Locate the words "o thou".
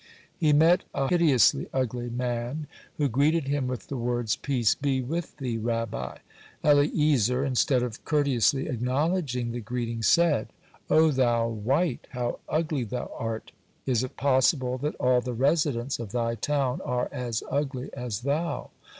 10.89-11.47